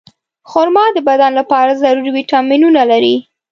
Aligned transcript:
خرما 0.49 0.85
د 0.95 0.97
بدن 1.07 1.31
لپاره 1.39 1.79
ضروري 1.83 2.11
ویټامینونه 2.13 2.81
لري. 2.91 3.15